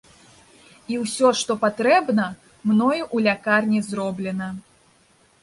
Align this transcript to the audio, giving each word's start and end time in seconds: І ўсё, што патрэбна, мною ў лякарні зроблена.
І 0.93 0.95
ўсё, 1.03 1.27
што 1.41 1.57
патрэбна, 1.65 2.25
мною 2.71 2.99
ў 3.15 3.29
лякарні 3.29 3.85
зроблена. 3.91 4.51